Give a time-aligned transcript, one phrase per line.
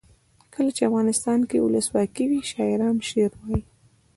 [0.53, 3.61] کله چې افغانستان کې ولسواکي وي شاعران شعر وايي.